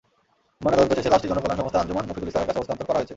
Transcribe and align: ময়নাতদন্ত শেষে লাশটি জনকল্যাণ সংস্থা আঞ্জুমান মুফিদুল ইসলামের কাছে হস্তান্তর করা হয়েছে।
ময়নাতদন্ত 0.63 0.91
শেষে 0.97 1.11
লাশটি 1.13 1.27
জনকল্যাণ 1.31 1.59
সংস্থা 1.61 1.79
আঞ্জুমান 1.81 2.05
মুফিদুল 2.09 2.29
ইসলামের 2.31 2.47
কাছে 2.49 2.61
হস্তান্তর 2.61 2.87
করা 2.87 2.97
হয়েছে। 2.99 3.09